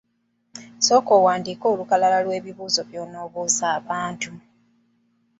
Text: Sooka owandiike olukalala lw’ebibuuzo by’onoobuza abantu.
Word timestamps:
Sooka 0.85 1.11
owandiike 1.19 1.65
olukalala 1.73 2.17
lw’ebibuuzo 2.25 2.81
by’onoobuza 2.89 3.65
abantu. 3.77 4.31